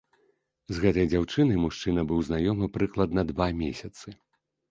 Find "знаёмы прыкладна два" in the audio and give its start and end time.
2.29-3.47